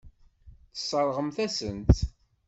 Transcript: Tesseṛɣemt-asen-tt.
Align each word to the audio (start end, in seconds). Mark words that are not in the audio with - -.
Tesseṛɣemt-asen-tt. 0.73 1.99